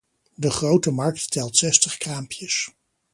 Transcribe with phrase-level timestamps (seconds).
[0.35, 2.71] De grote markt telt zestig kraampjes.